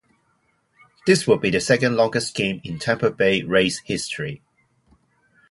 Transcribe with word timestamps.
This 1.05 1.27
would 1.27 1.41
be 1.41 1.51
the 1.51 1.61
second 1.61 1.95
longest 1.95 2.33
game 2.33 2.59
in 2.63 2.79
Tampa 2.79 3.11
Bay 3.11 3.43
Rays 3.43 3.77
history. 3.85 4.41